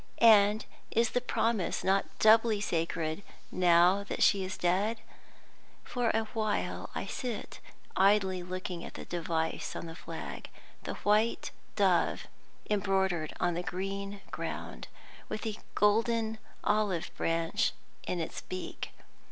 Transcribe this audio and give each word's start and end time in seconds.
and 0.17 0.65
is 0.89 1.11
the 1.11 1.21
promise 1.21 1.83
not 1.83 2.05
doubly 2.17 2.59
sacred 2.59 3.21
now 3.51 4.03
that 4.03 4.23
she 4.23 4.43
is 4.43 4.57
dead? 4.57 4.99
For 5.83 6.09
a 6.09 6.23
while 6.33 6.89
I 6.95 7.05
sit 7.05 7.59
idly 7.95 8.41
looking 8.41 8.83
at 8.83 8.95
the 8.95 9.05
device 9.05 9.75
on 9.75 9.85
the 9.85 9.93
flag 9.93 10.49
the 10.85 10.95
white 11.05 11.51
dove 11.75 12.25
embroidered 12.67 13.33
on 13.39 13.53
the 13.53 13.61
green 13.61 14.21
ground, 14.31 14.87
with 15.29 15.41
the 15.43 15.57
golden 15.75 16.39
olive 16.63 17.11
branch 17.15 17.71
in 18.07 18.19
its 18.19 18.41
beak. 18.41 18.89